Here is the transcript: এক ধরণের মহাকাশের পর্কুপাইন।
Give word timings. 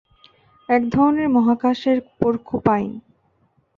এক 0.69 0.81
ধরণের 0.89 1.27
মহাকাশের 1.29 1.97
পর্কুপাইন। 2.19 2.91